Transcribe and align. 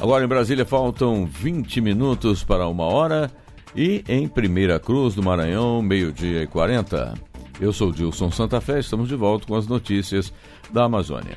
Agora 0.00 0.24
em 0.24 0.28
Brasília 0.28 0.64
faltam 0.64 1.26
20 1.26 1.78
minutos 1.82 2.42
para 2.42 2.66
uma 2.66 2.84
hora 2.84 3.30
e 3.76 4.02
em 4.08 4.26
Primeira 4.26 4.80
Cruz 4.80 5.14
do 5.14 5.22
Maranhão, 5.22 5.82
meio-dia 5.82 6.42
e 6.42 6.46
40. 6.46 7.12
Eu 7.60 7.70
sou 7.70 7.92
Dilson 7.92 8.30
Santa 8.30 8.62
Fé, 8.62 8.80
estamos 8.80 9.10
de 9.10 9.14
volta 9.14 9.46
com 9.46 9.54
as 9.54 9.66
notícias 9.66 10.32
da 10.72 10.84
Amazônia. 10.84 11.36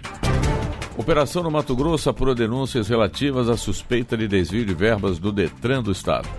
Operação 0.98 1.44
no 1.44 1.52
Mato 1.52 1.76
Grosso 1.76 2.10
apura 2.10 2.34
denúncias 2.34 2.88
relativas 2.88 3.50
à 3.50 3.58
suspeita 3.58 4.16
de 4.16 4.30
desvio 4.30 4.66
de 4.66 4.74
verbas 4.74 5.20
do 5.20 5.30
Detran 5.30 5.84
do 5.84 5.92
Estado. 5.92 6.30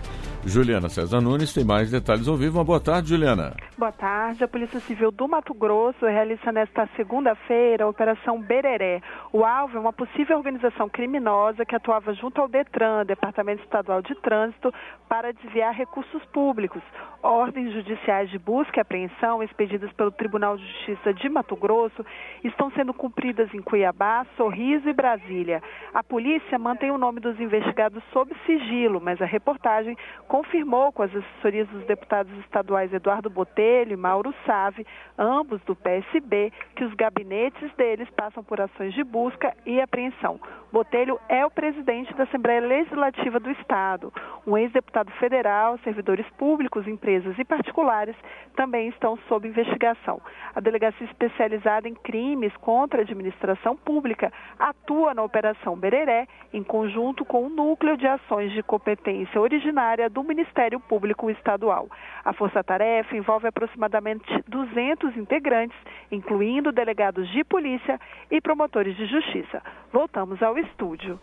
Juliana 0.46 0.90
César 0.90 1.22
Nunes 1.22 1.54
tem 1.54 1.64
mais 1.64 1.90
detalhes 1.90 2.29
ao 2.29 2.36
vivo. 2.36 2.58
Uma 2.58 2.64
boa 2.64 2.79
tarde, 2.79 3.08
Juliana. 3.08 3.54
Boa 3.79 3.90
tarde. 3.90 4.44
A 4.44 4.48
Polícia 4.48 4.79
Civil 4.80 5.11
do 5.11 5.26
Mato 5.26 5.54
Grosso 5.54 6.04
realiza 6.04 6.52
nesta 6.52 6.86
segunda-feira 6.96 7.84
a 7.84 7.88
Operação 7.88 8.40
Bereré. 8.40 9.00
O 9.32 9.43
alvo 9.44 9.79
é 9.79 9.80
uma 9.80 9.93
possível 9.93 10.36
organização 10.36 10.89
criminosa 10.89 11.64
que 11.64 11.75
atuava 11.75 12.12
junto 12.12 12.40
ao 12.40 12.48
DETRAN, 12.48 13.07
Departamento 13.07 13.62
Estadual 13.62 14.03
de 14.03 14.14
Trânsito, 14.17 14.72
para 15.08 15.32
desviar 15.32 15.75
recursos 15.75 16.22
públicos. 16.26 16.82
Ordens 17.24 17.72
judiciais 17.72 18.28
de 18.28 18.38
busca 18.38 18.78
e 18.78 18.82
apreensão 18.82 19.42
expedidas 19.42 19.90
pelo 19.94 20.10
Tribunal 20.10 20.58
de 20.58 20.66
Justiça 20.66 21.14
de 21.14 21.26
Mato 21.30 21.56
Grosso 21.56 22.04
estão 22.44 22.70
sendo 22.72 22.92
cumpridas 22.92 23.48
em 23.54 23.62
Cuiabá, 23.62 24.26
Sorriso 24.36 24.86
e 24.90 24.92
Brasília. 24.92 25.62
A 25.94 26.02
polícia 26.04 26.58
mantém 26.58 26.90
o 26.90 26.98
nome 26.98 27.20
dos 27.20 27.40
investigados 27.40 28.04
sob 28.12 28.30
sigilo, 28.44 29.00
mas 29.00 29.22
a 29.22 29.24
reportagem 29.24 29.96
confirmou 30.28 30.92
com 30.92 31.02
as 31.02 31.16
assessorias 31.16 31.66
dos 31.68 31.86
deputados 31.86 32.30
estaduais 32.41 32.92
Eduardo 32.92 33.30
Botelho 33.30 33.94
e 33.94 33.97
Mauro 33.97 34.34
Save, 34.44 34.86
ambos 35.16 35.62
do 35.62 35.75
PSB, 35.75 36.52
que 36.77 36.84
os 36.84 36.92
gabinetes 36.92 37.72
deles 37.75 38.11
passam 38.11 38.44
por 38.44 38.61
ações 38.61 38.92
de 38.92 39.02
busca 39.02 39.56
e 39.64 39.80
apreensão. 39.80 40.38
Botelho 40.70 41.19
é 41.28 41.47
o 41.47 41.50
presidente 41.50 42.12
da 42.14 42.25
Assembleia 42.25 42.61
Legislativa 42.61 43.41
do 43.41 43.50
Estado. 43.53 44.12
Um 44.47 44.59
ex-deputado 44.59 45.11
federal, 45.12 45.78
servidores 45.78 46.28
públicos, 46.36 46.86
empresas 46.86 47.14
e 47.39 47.45
particulares 47.45 48.17
também 48.57 48.89
estão 48.89 49.17
sob 49.29 49.47
investigação. 49.47 50.20
A 50.55 50.61
delegacia 50.61 51.07
especializada 51.07 51.89
em 51.89 51.95
crimes 51.95 52.55
contra 52.56 53.01
a 53.01 53.03
administração 53.03 53.77
pública 53.77 54.33
atua 54.59 55.15
na 55.15 55.23
Operação 55.23 55.77
Bereré, 55.77 56.27
em 56.53 56.62
conjunto 56.62 57.25
com 57.25 57.47
o 57.47 57.48
Núcleo 57.48 57.97
de 57.97 58.06
Ações 58.06 58.53
de 58.53 58.62
Competência 58.62 59.41
Originária 59.41 60.09
do 60.11 60.23
Ministério 60.25 60.81
Público 60.81 61.31
Estadual. 61.31 61.89
A 62.25 62.33
força-tarefa 62.33 63.17
envolve 63.17 63.47
aproximadamente 63.47 64.25
200 64.49 65.17
integrantes, 65.17 65.77
incluindo 66.11 66.73
delegados 66.73 67.28
de 67.31 67.45
polícia 67.45 68.01
e 68.31 68.41
promotores 68.41 68.97
de 68.97 69.06
justiça. 69.06 69.62
Voltamos 69.93 70.43
ao 70.43 70.59
estúdio. 70.59 71.19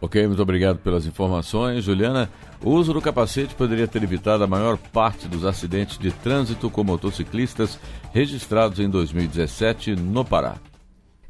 Ok, 0.00 0.26
muito 0.26 0.42
obrigado 0.42 0.78
pelas 0.78 1.06
informações. 1.06 1.82
Juliana, 1.82 2.30
o 2.62 2.70
uso 2.70 2.92
do 2.92 3.00
capacete 3.00 3.54
poderia 3.54 3.88
ter 3.88 4.02
evitado 4.02 4.44
a 4.44 4.46
maior 4.46 4.76
parte 4.76 5.26
dos 5.26 5.44
acidentes 5.44 5.98
de 5.98 6.12
trânsito 6.12 6.68
com 6.68 6.84
motociclistas 6.84 7.78
registrados 8.12 8.78
em 8.78 8.90
2017 8.90 9.96
no 9.96 10.24
Pará. 10.24 10.56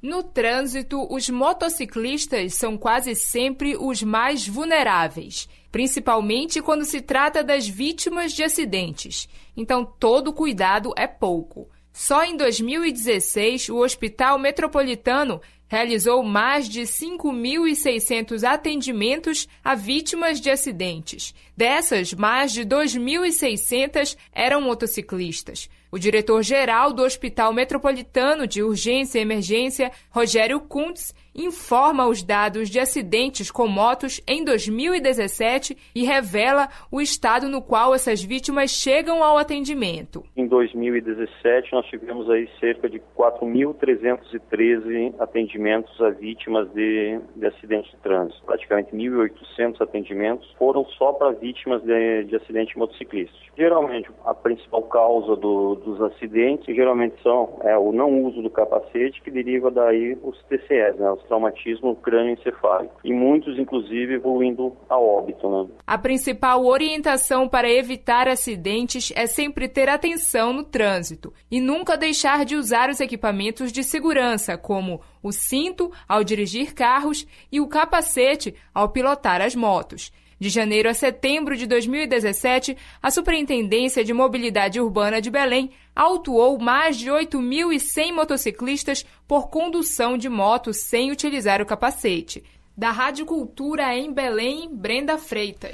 No 0.03 0.23
trânsito, 0.23 1.07
os 1.13 1.29
motociclistas 1.31 2.55
são 2.55 2.77
quase 2.77 3.15
sempre 3.15 3.77
os 3.77 4.03
mais 4.03 4.47
vulneráveis, 4.47 5.49
principalmente 5.73 6.61
quando 6.61 6.85
se 6.85 7.01
trata 7.01 7.43
das 7.43 7.67
vítimas 7.67 8.33
de 8.33 8.43
acidentes. 8.43 9.29
Então, 9.57 9.85
todo 9.85 10.33
cuidado 10.33 10.93
é 10.97 11.07
pouco. 11.07 11.69
Só 11.93 12.23
em 12.25 12.37
2016, 12.37 13.71
o 13.71 13.79
Hospital 13.79 14.39
Metropolitano 14.39 15.41
realizou 15.69 16.23
mais 16.23 16.69
de 16.69 16.83
5.600 16.83 18.45
atendimentos 18.45 19.49
a 19.65 19.75
vítimas 19.75 20.41
de 20.41 20.51
acidentes. 20.51 21.35
Dessas, 21.57 22.13
mais 22.13 22.53
de 22.53 22.65
2.600 22.65 24.17
eram 24.33 24.61
motociclistas. 24.61 25.69
O 25.97 25.99
diretor-geral 25.99 26.93
do 26.93 27.03
Hospital 27.03 27.55
Metropolitano 27.55 28.47
de 28.47 28.63
Urgência 28.63 29.19
e 29.19 29.23
Emergência, 29.23 29.91
Rogério 30.11 30.61
Kuntz, 30.61 31.15
informa 31.35 32.07
os 32.07 32.23
dados 32.23 32.69
de 32.71 32.79
acidentes 32.79 33.51
com 33.51 33.67
motos 33.67 34.21
em 34.27 34.45
2017 34.45 35.75
e 35.95 36.05
revela 36.05 36.69
o 36.91 37.01
estado 37.01 37.49
no 37.49 37.63
qual 37.63 37.95
essas 37.95 38.23
vítimas 38.23 38.71
chegam 38.71 39.25
ao 39.25 39.39
atendimento. 39.39 40.25
Em 40.37 40.47
2017, 40.47 41.73
nós 41.73 41.87
tivemos 41.87 42.29
aí 42.31 42.47
cerca 42.59 42.91
de 42.91 43.01
4.313 43.17 45.15
atendimentos 45.19 46.01
a 46.01 46.11
vítimas 46.11 46.71
de, 46.73 47.21
de 47.37 47.47
acidentes 47.47 47.91
de 47.91 47.97
trânsito. 47.99 48.43
Praticamente 48.45 48.95
1.800 48.95 49.81
atendimentos 49.81 50.51
foram 50.59 50.85
só 50.99 51.13
para 51.13 51.33
vítimas 51.33 51.83
de, 51.83 52.25
de 52.25 52.37
acidente 52.37 52.79
motociclista. 52.79 53.35
Geralmente, 53.57 54.11
a 54.25 54.35
principal 54.35 54.83
causa 54.85 55.37
do, 55.37 55.75
dos 55.87 56.03
acidentes 56.03 56.75
geralmente 56.75 57.15
são 57.23 57.59
é, 57.63 57.79
o 57.79 57.93
não 57.93 58.25
uso 58.25 58.43
do 58.43 58.51
capacete, 58.51 59.23
que 59.23 59.31
deriva 59.31 59.71
daí 59.71 60.19
os 60.23 60.37
TCS, 60.45 60.97
né, 60.99 61.11
os 61.13 61.23
traumatismo 61.25 61.95
crânioencefálico. 61.97 63.01
E 63.05 63.13
muitos, 63.13 63.59
inclusive, 63.59 64.15
evoluindo 64.15 64.77
a 64.89 64.99
óbito. 64.99 65.49
Né? 65.49 65.71
A 65.87 65.97
principal 65.97 66.67
orientação 66.67 67.49
para 67.49 67.71
evitar 67.71 68.29
acidentes 68.29 69.13
é 69.17 69.27
sempre 69.27 69.69
ter 69.69 69.89
atenção 69.89 70.53
no 70.53 70.65
trânsito 70.65 71.33
e 71.51 71.61
nunca 71.61 71.97
deixar 71.97 72.45
de 72.45 72.57
usar 72.57 72.91
os 72.91 73.01
equipamentos 73.01 73.71
de 73.71 73.85
segurança, 73.85 74.59
como 74.59 75.01
o 75.23 75.31
cinto 75.31 75.91
ao 76.09 76.25
dirigir 76.25 76.75
carros 76.75 77.27
e 77.51 77.61
o 77.61 77.69
capacete 77.69 78.55
ao 78.75 78.89
pilotar 78.89 79.41
as 79.41 79.55
motos. 79.55 80.13
De 80.39 80.51
janeiro 80.51 80.89
a 80.89 80.95
setembro 80.95 81.57
de 81.57 81.67
2017, 81.67 82.77
a 83.03 83.11
Superintendência 83.11 84.05
de 84.05 84.13
Mobilidade 84.13 84.81
Urbana 84.81 85.21
de 85.21 85.31
Belém 85.31 85.71
autuou 85.95 86.59
mais 86.59 86.99
de 86.99 87.11
8.100 87.11 88.13
motociclistas 88.13 89.07
por 89.27 89.49
condução 89.49 90.19
de 90.19 90.29
moto 90.29 90.75
sem 90.75 91.11
utilizar 91.11 91.63
o 91.63 91.67
capacete. 91.67 92.45
Da 92.77 92.91
Rádio 92.91 93.25
Cultura 93.25 93.97
em 93.97 94.13
Belém, 94.13 94.69
Brenda 94.71 95.17
Freitas. 95.17 95.73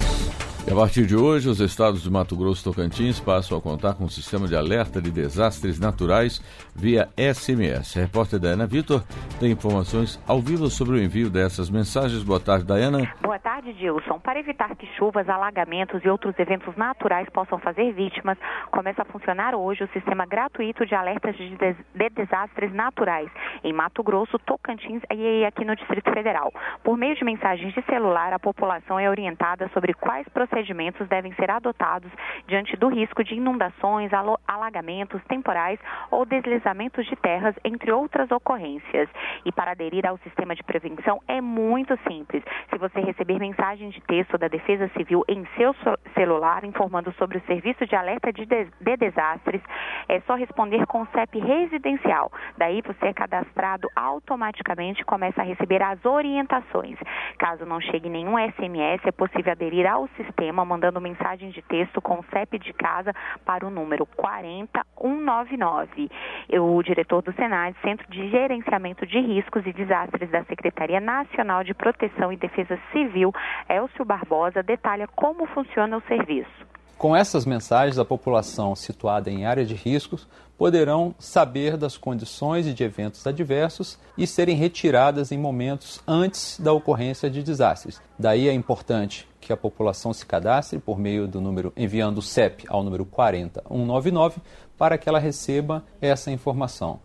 E 0.64 0.70
a 0.72 0.76
partir 0.76 1.06
de 1.06 1.16
hoje, 1.16 1.48
os 1.48 1.58
estados 1.58 2.04
de 2.04 2.10
Mato 2.10 2.36
Grosso 2.36 2.62
e 2.62 2.72
Tocantins 2.72 3.18
passam 3.18 3.58
a 3.58 3.60
contar 3.60 3.94
com 3.94 4.04
um 4.04 4.08
sistema 4.08 4.46
de 4.46 4.54
alerta 4.54 5.02
de 5.02 5.10
desastres 5.10 5.80
naturais 5.80 6.40
via 6.74 7.08
SMS. 7.16 7.96
A 7.96 8.02
repórter 8.02 8.38
Diana 8.38 8.64
Vitor 8.64 9.02
tem 9.40 9.50
informações 9.50 10.22
ao 10.26 10.38
vivo 10.38 10.68
sobre 10.68 10.94
o 10.94 11.02
envio 11.02 11.28
dessas 11.28 11.68
mensagens. 11.68 12.22
Boa 12.22 12.38
tarde, 12.38 12.64
Diana. 12.64 13.12
Boa 13.20 13.40
tarde, 13.40 13.72
Dilson. 13.72 14.20
Para 14.20 14.38
evitar 14.38 14.76
que 14.76 14.86
chuvas, 14.96 15.28
alagamentos 15.28 16.00
e 16.04 16.08
outros 16.08 16.38
eventos 16.38 16.76
naturais 16.76 17.28
possam 17.30 17.58
fazer 17.58 17.92
vítimas, 17.92 18.38
começa 18.70 19.02
a 19.02 19.04
funcionar 19.04 19.56
hoje 19.56 19.82
o 19.82 19.88
sistema 19.88 20.24
gratuito 20.24 20.86
de 20.86 20.94
alertas 20.94 21.36
de, 21.36 21.56
des 21.56 21.76
de 21.92 22.08
desastres 22.10 22.72
naturais 22.72 23.28
em 23.64 23.72
Mato 23.72 24.02
Grosso, 24.04 24.38
Tocantins 24.38 25.02
e 25.12 25.44
aqui 25.44 25.64
no 25.64 25.74
Distrito 25.74 26.12
Federal. 26.12 26.52
Por 26.84 26.96
meio 26.96 27.16
de 27.16 27.24
mensagens 27.24 27.74
de 27.74 27.82
celular, 27.82 28.32
a 28.32 28.38
população 28.38 28.98
é 28.98 29.10
orientada 29.10 29.68
sobre 29.74 29.92
quais 29.92 30.28
processos 30.28 30.51
procedimentos 30.52 31.08
devem 31.08 31.32
ser 31.32 31.50
adotados 31.50 32.12
diante 32.46 32.76
do 32.76 32.88
risco 32.88 33.24
de 33.24 33.34
inundações, 33.34 34.10
alagamentos 34.46 35.22
temporais 35.24 35.80
ou 36.10 36.26
deslizamentos 36.26 37.06
de 37.06 37.16
terras, 37.16 37.54
entre 37.64 37.90
outras 37.90 38.30
ocorrências. 38.30 39.08
E 39.46 39.50
para 39.50 39.70
aderir 39.70 40.06
ao 40.06 40.18
sistema 40.18 40.54
de 40.54 40.62
prevenção 40.62 41.22
é 41.26 41.40
muito 41.40 41.98
simples. 42.06 42.42
Se 42.68 42.76
você 42.76 43.00
receber 43.00 43.38
mensagem 43.38 43.88
de 43.88 44.00
texto 44.02 44.36
da 44.36 44.48
Defesa 44.48 44.90
Civil 44.94 45.24
em 45.26 45.46
seu 45.56 45.74
celular 46.14 46.64
informando 46.64 47.12
sobre 47.12 47.38
o 47.38 47.42
serviço 47.46 47.86
de 47.86 47.96
alerta 47.96 48.30
de, 48.30 48.44
de, 48.44 48.66
de 48.78 48.96
desastres, 48.98 49.62
é 50.06 50.20
só 50.20 50.34
responder 50.34 50.86
com 50.86 51.06
CEP 51.06 51.38
residencial. 51.38 52.30
Daí 52.58 52.82
você 52.82 53.06
é 53.06 53.12
cadastrado 53.14 53.88
automaticamente 53.96 55.00
e 55.00 55.04
começa 55.04 55.40
a 55.40 55.44
receber 55.44 55.82
as 55.82 56.04
orientações. 56.04 56.99
Caso 57.38 57.64
não 57.64 57.81
chegue 57.81 58.10
nenhum 58.10 58.37
SMS, 58.50 59.00
é 59.06 59.12
possível 59.12 59.52
aderir 59.52 59.87
ao 59.87 60.06
sistema 60.08 60.41
sistema 60.42 60.64
mandando 60.64 61.00
mensagem 61.00 61.50
de 61.50 61.62
texto 61.62 62.02
com 62.02 62.18
o 62.18 62.24
CEP 62.32 62.58
de 62.58 62.72
casa 62.72 63.14
para 63.44 63.64
o 63.64 63.70
número 63.70 64.04
40199. 64.04 66.10
O 66.60 66.82
diretor 66.82 67.22
do 67.22 67.32
Senado, 67.34 67.76
Centro 67.80 68.10
de 68.10 68.28
Gerenciamento 68.28 69.06
de 69.06 69.20
Riscos 69.20 69.64
e 69.64 69.72
Desastres 69.72 70.28
da 70.30 70.42
Secretaria 70.44 70.98
Nacional 70.98 71.62
de 71.62 71.72
Proteção 71.72 72.32
e 72.32 72.36
Defesa 72.36 72.76
Civil, 72.90 73.32
Elcio 73.68 74.04
Barbosa, 74.04 74.64
detalha 74.64 75.06
como 75.06 75.46
funciona 75.46 75.96
o 75.96 76.02
serviço. 76.02 76.72
Com 76.98 77.16
essas 77.16 77.44
mensagens, 77.44 77.98
a 77.98 78.04
população 78.04 78.76
situada 78.76 79.30
em 79.30 79.44
área 79.44 79.64
de 79.64 79.74
riscos 79.74 80.26
poderão 80.56 81.14
saber 81.18 81.76
das 81.76 81.96
condições 81.96 82.66
e 82.66 82.72
de 82.72 82.84
eventos 82.84 83.26
adversos 83.26 83.98
e 84.16 84.26
serem 84.26 84.56
retiradas 84.56 85.32
em 85.32 85.38
momentos 85.38 86.00
antes 86.06 86.60
da 86.60 86.72
ocorrência 86.72 87.28
de 87.28 87.42
desastres. 87.42 88.00
Daí 88.16 88.48
é 88.48 88.52
importante 88.52 89.28
que 89.40 89.52
a 89.52 89.56
população 89.56 90.12
se 90.12 90.24
cadastre 90.24 90.78
por 90.78 90.98
meio 90.98 91.26
do 91.26 91.40
número 91.40 91.72
enviando 91.76 92.18
o 92.18 92.22
CEP 92.22 92.64
ao 92.68 92.84
número 92.84 93.04
40199 93.04 94.40
para 94.78 94.96
que 94.96 95.08
ela 95.08 95.18
receba 95.18 95.84
essa 96.00 96.30
informação. 96.30 97.00